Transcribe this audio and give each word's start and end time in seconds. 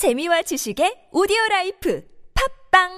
재미와 0.00 0.40
지식의 0.40 1.12
오디오 1.12 1.36
life 1.50 2.02
팟빵 2.72 2.88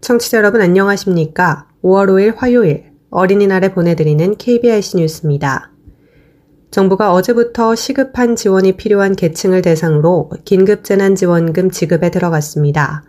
청취자 0.00 0.38
여러분 0.38 0.62
안녕하십니까? 0.62 1.68
5월 1.84 2.08
5일 2.08 2.34
화요일 2.38 2.90
어린이날에 3.10 3.72
보내드리는 3.72 4.36
KBIC 4.36 4.96
뉴스입니다. 4.96 5.73
정부가 6.74 7.12
어제부터 7.12 7.76
시급한 7.76 8.34
지원이 8.34 8.72
필요한 8.72 9.14
계층을 9.14 9.62
대상으로 9.62 10.28
긴급재난지원금 10.44 11.70
지급에 11.70 12.10
들어갔습니다. 12.10 13.04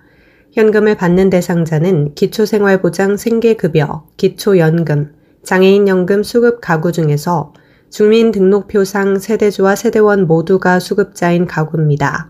현금을 0.51 0.95
받는 0.95 1.31
대상자는 1.31 2.13
기초생활보장 2.13 3.17
생계급여, 3.17 4.05
기초연금, 4.17 5.13
장애인연금 5.41 6.21
수급 6.21 6.61
가구 6.61 6.91
중에서 6.91 7.53
주민등록표상 7.89 9.17
세대주와 9.17 9.75
세대원 9.75 10.27
모두가 10.27 10.79
수급자인 10.79 11.47
가구입니다. 11.47 12.27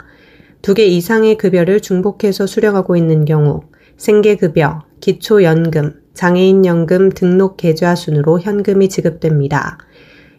두 0.61 0.73
개 0.73 0.85
이상의 0.85 1.37
급여를 1.37 1.81
중복해서 1.81 2.47
수령하고 2.47 2.95
있는 2.95 3.25
경우 3.25 3.63
생계급여, 3.97 4.83
기초연금, 5.01 5.99
장애인연금 6.13 7.09
등록 7.09 7.57
계좌 7.57 7.93
순으로 7.93 8.39
현금이 8.39 8.87
지급됩니다. 8.87 9.79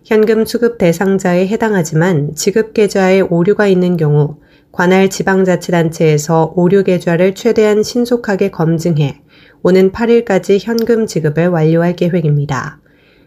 현금 0.06 0.44
수급 0.44 0.78
대상자에 0.78 1.48
해당하지만 1.48 2.36
지급 2.36 2.74
계좌에 2.74 3.22
오류가 3.22 3.66
있는 3.66 3.96
경우 3.96 4.36
관할 4.70 5.10
지방자치단체에서 5.10 6.52
오류 6.54 6.84
계좌를 6.84 7.34
최대한 7.34 7.82
신속하게 7.82 8.52
검증해 8.52 9.20
오는 9.64 9.90
8일까지 9.90 10.60
현금 10.62 11.08
지급을 11.08 11.48
완료할 11.48 11.96
계획입니다. 11.96 12.78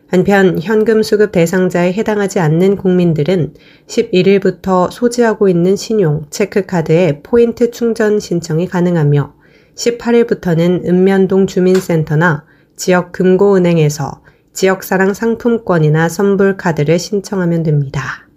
한편 0.07 0.57
현금 0.61 1.03
수급 1.03 1.33
대상자에 1.33 1.91
해당하지 1.91 2.39
않는 2.39 2.77
국민들은 2.77 3.55
11일부터 3.88 4.89
소지하고 4.89 5.50
있는 5.50 5.75
신용, 5.75 6.27
체크카드에 6.30 7.23
포인트 7.23 7.72
충전 7.72 8.22
신청이 8.22 8.67
가능하며 8.67 9.33
18일부터는 9.75 10.88
읍면동 10.88 11.45
주민센터나 11.45 12.45
지역 12.77 13.11
금고은행에서 13.11 14.22
지역사랑 14.59 15.13
상품권이나 15.13 16.09
선불 16.09 16.57
카드를 16.57 16.99
신청하면 16.99 17.63
됩니다. 17.63 18.27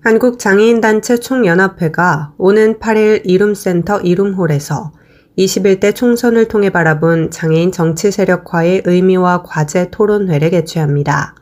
한국장애인단체 0.00 1.18
총연합회가 1.18 2.32
오는 2.36 2.80
8일 2.80 3.20
이룸센터 3.22 4.00
이룸홀에서 4.00 4.90
21대 5.38 5.94
총선을 5.94 6.48
통해 6.48 6.70
바라본 6.70 7.30
장애인 7.30 7.70
정치 7.70 8.10
세력화의 8.10 8.82
의미와 8.84 9.44
과제 9.44 9.90
토론회를 9.92 10.50
개최합니다. 10.50 11.36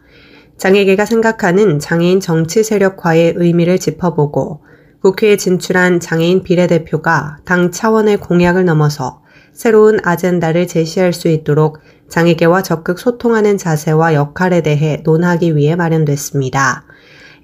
장애계가 0.59 1.07
생각하는 1.07 1.79
장애인 1.79 2.21
정치 2.21 2.63
세력화의 2.63 3.33
의미를 3.39 3.79
짚어보고 3.79 4.63
국회에 5.01 5.39
진출한 5.39 6.01
장애인 6.01 6.43
비례대표가 6.43 7.39
당 7.47 7.71
차원의 7.71 8.19
공약을 8.19 8.67
넘어서 8.67 9.23
새로운 9.59 9.99
아젠다를 10.05 10.69
제시할 10.69 11.13
수 11.13 11.27
있도록 11.27 11.81
장애계와 12.09 12.63
적극 12.63 13.01
소통하는 13.01 13.59
자세와 13.59 14.15
역할에 14.15 14.61
대해 14.61 15.03
논하기 15.03 15.57
위해 15.57 15.75
마련됐습니다. 15.75 16.85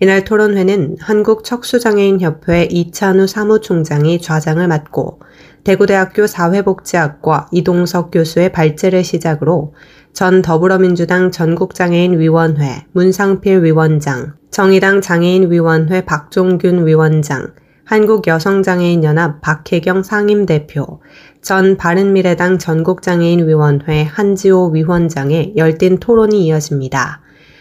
이날 0.01 0.23
토론회는 0.23 0.99
한국척수장애인협회 1.01 2.69
이찬우 2.71 3.27
사무총장이 3.27 4.21
좌장을 4.21 4.65
맡고 4.69 5.19
대구대학교 5.65 6.29
사회복지학과 6.29 7.49
이동석 7.51 8.13
교수의 8.13 8.53
발제를 8.53 9.03
시작으로 9.03 9.75
전 10.13 10.41
더불어민주당 10.41 11.33
전국장애인위원회 11.33 12.87
문상필 12.93 13.65
위원장, 13.65 14.35
정의당 14.53 15.01
장애인위원회 15.01 16.05
박종균 16.05 16.87
위원장, 16.87 17.55
한국여성장애인연합 17.85 19.41
박혜경 19.41 20.03
상임대표, 20.03 21.01
전 21.43 21.77
바른미래당 21.77 22.59
전국장애인위원회 22.59 24.05
한지호 24.05 24.71
위원장의 24.73 25.55
열띤 25.57 25.99
토론이 25.99 26.47
이어집니다. 26.47 27.21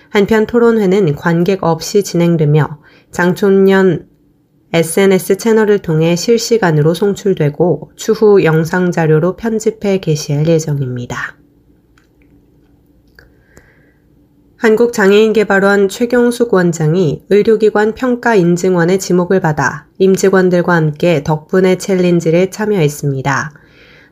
한편 0.10 0.46
토론회는 0.46 1.16
관객 1.16 1.64
없이 1.64 2.04
진행되며 2.04 2.80
장촌년 3.12 4.08
SNS 4.72 5.38
채널을 5.38 5.80
통해 5.80 6.16
실시간으로 6.16 6.94
송출되고 6.94 7.92
추후 7.96 8.44
영상 8.44 8.92
자료로 8.92 9.36
편집해 9.36 10.00
게시할 10.00 10.48
예정입니다. 10.48 11.43
한국장애인개발원 14.64 15.90
최경숙 15.90 16.54
원장이 16.54 17.24
의료기관 17.30 17.96
평가 17.96 18.34
인증원의 18.34 18.98
지목을 18.98 19.42
받아 19.42 19.88
임직원들과 19.98 20.74
함께 20.74 21.22
덕분에 21.22 21.78
챌린지를 21.78 22.50
참여했습니다. 22.50 23.52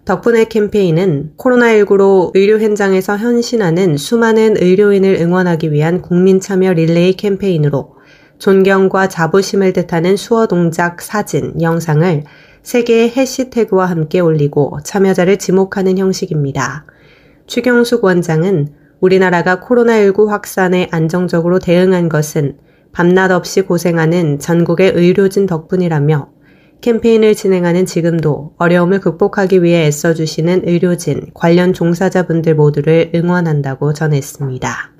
덕분에 0.03 0.43
캠페인은 0.49 1.35
코로나19로 1.37 2.31
의료 2.33 2.59
현장에서 2.59 3.15
현신하는 3.15 3.95
수많은 3.95 4.57
의료인을 4.57 5.19
응원하기 5.21 5.71
위한 5.71 6.01
국민 6.01 6.41
참여 6.41 6.73
릴레이 6.73 7.13
캠페인으로 7.13 7.95
존경과 8.37 9.07
자부심을 9.07 9.71
뜻하는 9.71 10.17
수어 10.17 10.47
동작 10.47 11.01
사진, 11.01 11.61
영상을 11.61 12.25
세 12.61 12.83
개의 12.83 13.11
해시태그와 13.11 13.85
함께 13.85 14.19
올리고 14.19 14.79
참여자를 14.83 15.37
지목하는 15.37 15.97
형식입니다. 15.97 16.87
최경숙 17.47 18.03
원장은 18.03 18.80
우리나라가 19.01 19.59
코로나19 19.59 20.27
확산에 20.27 20.87
안정적으로 20.91 21.57
대응한 21.57 22.07
것은 22.07 22.57
밤낮 22.91 23.31
없이 23.31 23.61
고생하는 23.61 24.37
전국의 24.39 24.91
의료진 24.95 25.47
덕분이라며 25.47 26.29
캠페인을 26.81 27.35
진행하는 27.35 27.85
지금도 27.85 28.53
어려움을 28.57 28.99
극복하기 28.99 29.63
위해 29.63 29.85
애써주시는 29.87 30.67
의료진, 30.67 31.31
관련 31.33 31.73
종사자분들 31.73 32.55
모두를 32.55 33.11
응원한다고 33.13 33.93
전했습니다. 33.93 34.91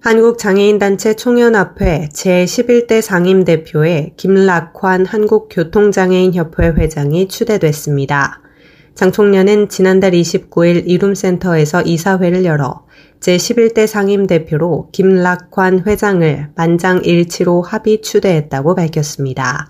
한국장애인단체 0.00 1.14
총연합회 1.14 2.10
제11대 2.12 3.00
상임대표의 3.00 4.12
김락환 4.16 5.06
한국교통장애인협회 5.06 6.68
회장이 6.68 7.26
추대됐습니다. 7.26 8.45
장 8.96 9.12
총련은 9.12 9.68
지난달 9.68 10.12
29일 10.12 10.84
이룸센터에서 10.86 11.82
이사회를 11.82 12.46
열어 12.46 12.86
제11대 13.20 13.86
상임대표로 13.86 14.88
김락환 14.90 15.82
회장을 15.86 16.48
만장일치로 16.56 17.60
합의 17.60 18.00
추대했다고 18.00 18.74
밝혔습니다. 18.74 19.68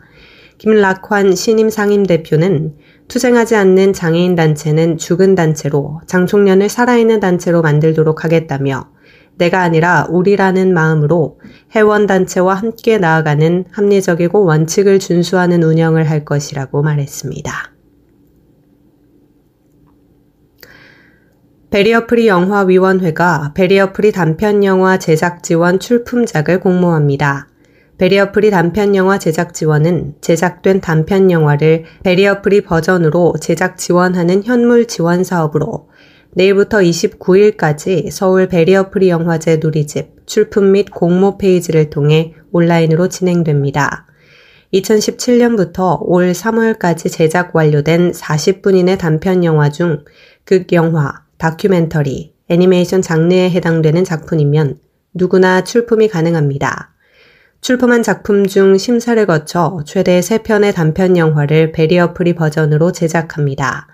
김락환 0.59 1.35
신임 1.35 1.71
상임대표는 1.71 2.77
투쟁하지 3.09 3.57
않는 3.57 3.93
장애인 3.93 4.37
단체는 4.37 4.97
죽은 4.97 5.35
단체로 5.35 6.03
장 6.07 6.27
총련을 6.27 6.69
살아있는 6.69 7.19
단체로 7.19 7.63
만들도록 7.63 8.23
하겠다며 8.23 8.91
내가 9.39 9.63
아니라 9.63 10.07
우리라는 10.09 10.73
마음으로 10.73 11.41
회원단체와 11.75 12.55
함께 12.55 12.99
나아가는 12.99 13.65
합리적이고 13.73 14.45
원칙을 14.45 15.01
준수하는 15.01 15.65
운영을 15.65 16.09
할 16.09 16.25
것이라고 16.25 16.83
말했습니다. 16.83 17.76
베리어프리 21.77 22.27
영화위원회가 22.27 23.53
베리어프리 23.55 24.11
단편영화 24.11 24.99
제작 24.99 25.43
지원 25.43 25.79
출품작을 25.79 26.59
공모합니다. 26.59 27.49
베리어프리 27.99 28.51
단편영화 28.51 29.19
제작 29.19 29.53
지원은 29.53 30.15
제작된 30.23 30.81
단편영화를 30.81 31.85
베리어프리 32.03 32.63
버전으로 32.63 33.35
제작 33.43 33.77
지원하는 33.77 34.43
현물 34.43 34.87
지원 34.87 35.23
사업으로 35.23 35.91
내일부터 36.33 36.79
29일까지 36.79 38.11
서울 38.11 38.49
베리어프리 38.49 39.11
영화제 39.11 39.59
누리집 39.59 40.27
출품 40.27 40.73
및 40.73 40.91
공모 40.91 41.37
페이지를 41.37 41.91
통해 41.91 42.33
온라인으로 42.53 43.11
진행됩니다. 43.11 44.07
2017년부터 44.73 45.99
올 46.01 46.33
3월까지 46.33 47.13
제작 47.13 47.55
완료된 47.55 48.13
40분 48.13 48.77
이내 48.77 48.97
단편 48.97 49.45
영화 49.45 49.69
중 49.69 50.05
극영화, 50.47 51.26
다큐멘터리, 51.39 52.35
애니메이션 52.49 53.03
장르에 53.03 53.51
해당되는 53.51 54.05
작품이면 54.05 54.79
누구나 55.15 55.65
출품이 55.65 56.09
가능합니다. 56.09 56.95
출품한 57.61 58.03
작품 58.03 58.47
중 58.47 58.79
심사를 58.79 59.25
거쳐 59.27 59.81
최대 59.85 60.21
3편의 60.21 60.75
단편 60.75 61.17
영화를 61.17 61.73
베리어 61.73 62.15
프리 62.15 62.35
버전으로 62.35 62.93
제작합니다. 62.93 63.89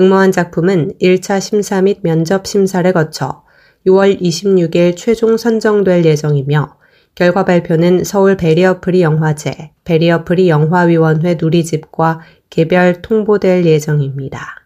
응모한 0.00 0.32
작품은 0.32 0.92
1차 1.00 1.40
심사 1.40 1.82
및 1.82 2.00
면접 2.02 2.46
심사를 2.46 2.90
거쳐 2.92 3.44
6월 3.86 4.20
26일 4.20 4.96
최종 4.96 5.36
선정될 5.36 6.04
예정이며 6.04 6.76
결과 7.14 7.44
발표는 7.44 8.04
서울 8.04 8.36
베리어프리 8.36 9.02
영화제, 9.02 9.72
베리어프리 9.84 10.48
영화위원회 10.48 11.36
누리집과 11.40 12.20
개별 12.48 13.02
통보될 13.02 13.66
예정입니다. 13.66 14.61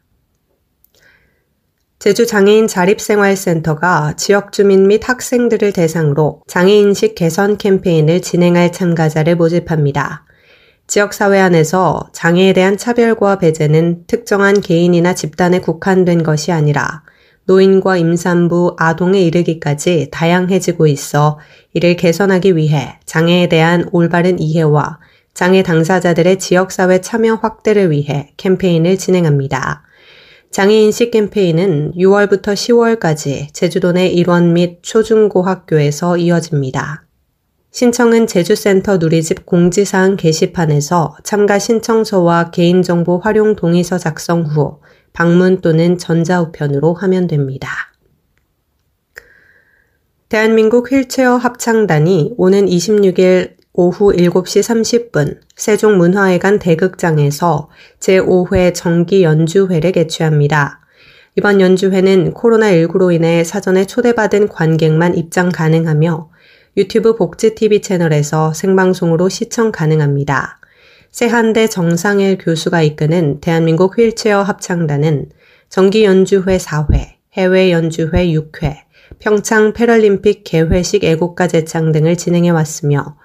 제주 1.99 2.27
장애인 2.27 2.69
자립생활센터가 2.69 4.17
지역 4.17 4.53
주민 4.53 4.87
및 4.87 5.09
학생들을 5.09 5.73
대상으로 5.73 6.43
장애인식 6.47 7.15
개선 7.15 7.57
캠페인을 7.57 8.21
진행할 8.21 8.71
참가자를 8.71 9.37
모집합니다. 9.37 10.27
지역사회 10.87 11.41
안에서 11.41 12.11
장애에 12.13 12.53
대한 12.53 12.77
차별과 12.77 13.39
배제는 13.39 14.05
특정한 14.07 14.61
개인이나 14.61 15.15
집단에 15.15 15.61
국한된 15.61 16.23
것이 16.23 16.53
아니라 16.53 17.03
노인과 17.47 17.97
임산부, 17.97 18.77
아동에 18.79 19.23
이르기까지 19.23 20.09
다양해지고 20.13 20.87
있어 20.89 21.39
이를 21.73 21.97
개선하기 21.97 22.57
위해 22.57 22.99
장애에 23.07 23.49
대한 23.49 23.89
올바른 23.91 24.39
이해와 24.39 24.99
장애 25.33 25.63
당사자들의 25.63 26.39
지역사회 26.39 27.01
참여 27.01 27.37
확대를 27.37 27.91
위해 27.91 28.33
캠페인을 28.37 28.99
진행합니다. 28.99 29.86
장애인식 30.57 31.11
캠페인은 31.11 31.93
6월부터 31.97 32.55
10월까지 32.55 33.53
제주도 33.53 33.93
내 33.93 34.07
일원 34.07 34.55
및 34.55 34.79
초중고 34.81 35.43
학교에서 35.43 36.17
이어집니다. 36.17 37.05
신청은 37.73 38.27
제주센터 38.27 38.97
누리집 38.97 39.45
공지사항 39.45 40.17
게시판에서 40.17 41.19
참가 41.25 41.59
신청서와 41.59 42.53
개인정보 42.53 43.19
활용 43.19 43.55
동의서 43.55 43.99
작성 43.99 44.47
후 44.47 44.81
방문 45.13 45.61
또는 45.61 45.99
전자우편으로 45.99 46.95
하면 46.95 47.27
됩니다. 47.27 47.69
대한민국 50.31 50.91
휠체어 50.91 51.37
합창단이 51.37 52.33
오는 52.39 52.65
26일 52.65 53.57
오후 53.79 54.15
7시 54.15 55.11
30분 55.13 55.39
세종문화회관 55.55 56.59
대극장에서 56.59 57.69
제5회 58.01 58.75
정기 58.75 59.23
연주회를 59.23 59.93
개최합니다. 59.93 60.81
이번 61.37 61.61
연주회는 61.61 62.33
코로나19로 62.33 63.15
인해 63.15 63.45
사전에 63.45 63.85
초대받은 63.85 64.49
관객만 64.49 65.15
입장 65.15 65.51
가능하며 65.51 66.31
유튜브 66.79 67.17
복지TV 67.17 67.83
채널에서 67.83 68.55
생방송으로 68.55 69.29
시청 69.29 69.73
가능합니다. 69.73 70.59
세한대 71.11 71.67
정상일 71.67 72.39
교수가 72.39 72.81
이끄는 72.81 73.41
대한민국 73.41 73.99
휠체어 73.99 74.43
합창단은 74.43 75.27
정기 75.69 76.05
연주회 76.05 76.57
4회, 76.57 77.17
해외 77.35 77.73
연주회 77.73 78.29
6회, 78.29 78.87
평창 79.19 79.75
패럴림픽 79.75 80.45
개회식 80.45 81.05
애국가 81.05 81.47
제창 81.47 81.93
등을 81.93 82.17
진행해 82.17 82.49
왔으며 82.49 83.17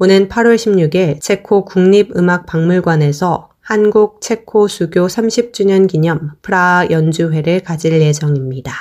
오는 0.00 0.28
8월 0.28 0.54
16일 0.54 1.20
체코 1.20 1.64
국립음악박물관에서 1.64 3.48
한국 3.58 4.20
체코 4.20 4.68
수교 4.68 5.08
30주년 5.08 5.88
기념 5.88 6.30
프라하 6.40 6.86
연주회를 6.88 7.64
가질 7.64 8.00
예정입니다. 8.00 8.72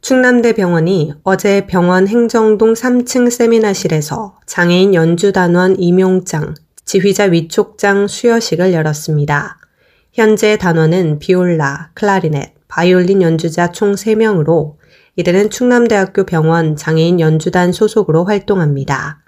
충남대병원이 0.00 1.12
어제 1.24 1.66
병원 1.66 2.08
행정동 2.08 2.72
3층 2.72 3.30
세미나실에서 3.30 4.38
장애인 4.46 4.94
연주단원 4.94 5.78
임용장, 5.78 6.54
지휘자 6.86 7.24
위촉장 7.24 8.08
수여식을 8.08 8.72
열었습니다. 8.72 9.58
현재 10.14 10.56
단원은 10.56 11.18
비올라, 11.18 11.90
클라리넷, 11.92 12.54
바이올린 12.66 13.20
연주자 13.20 13.72
총 13.72 13.92
3명으로 13.92 14.79
이들은 15.16 15.50
충남대학교 15.50 16.24
병원 16.24 16.76
장애인 16.76 17.20
연주단 17.20 17.72
소속으로 17.72 18.24
활동합니다. 18.24 19.22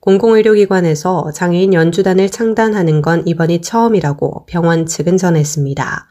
공공의료기관에서 0.00 1.30
장애인 1.32 1.74
연주단을 1.74 2.30
창단하는 2.30 3.02
건 3.02 3.22
이번이 3.26 3.60
처음이라고 3.60 4.46
병원 4.46 4.86
측은 4.86 5.18
전했습니다. 5.18 6.08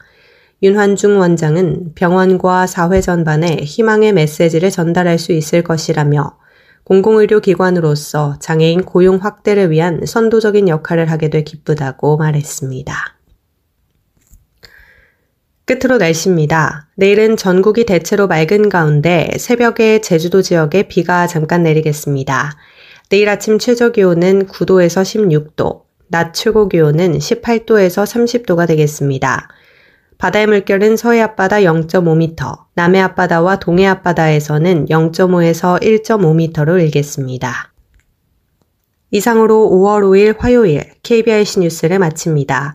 윤환중 0.62 1.18
원장은 1.18 1.94
병원과 1.94 2.66
사회 2.66 3.00
전반에 3.00 3.56
희망의 3.62 4.12
메시지를 4.12 4.70
전달할 4.70 5.18
수 5.18 5.32
있을 5.32 5.62
것이라며 5.62 6.38
공공의료기관으로서 6.84 8.38
장애인 8.40 8.84
고용 8.84 9.16
확대를 9.16 9.70
위한 9.70 10.04
선도적인 10.04 10.68
역할을 10.68 11.10
하게 11.10 11.30
돼 11.30 11.42
기쁘다고 11.44 12.16
말했습니다. 12.16 13.19
끝으로 15.70 15.98
날씨입니다. 15.98 16.88
내일은 16.96 17.36
전국이 17.36 17.86
대체로 17.86 18.26
맑은 18.26 18.68
가운데 18.70 19.30
새벽에 19.38 20.00
제주도 20.00 20.42
지역에 20.42 20.88
비가 20.88 21.28
잠깐 21.28 21.62
내리겠습니다. 21.62 22.56
내일 23.08 23.28
아침 23.28 23.60
최저 23.60 23.90
기온은 23.90 24.48
9도에서 24.48 25.02
16도, 25.02 25.82
낮 26.08 26.34
최고 26.34 26.68
기온은 26.68 27.12
18도에서 27.12 28.02
30도가 28.04 28.66
되겠습니다. 28.66 29.46
바다의 30.18 30.48
물결은 30.48 30.96
서해 30.96 31.20
앞바다 31.20 31.58
0.5m, 31.58 32.64
남해 32.74 33.00
앞바다와 33.02 33.60
동해 33.60 33.86
앞바다에서는 33.86 34.86
0.5에서 34.86 35.80
1.5m로 35.80 36.80
일겠습니다. 36.80 37.72
이상으로 39.12 39.70
5월 39.70 40.02
5일 40.02 40.36
화요일 40.36 40.82
KBIC 41.04 41.60
뉴스를 41.60 42.00
마칩니다. 42.00 42.74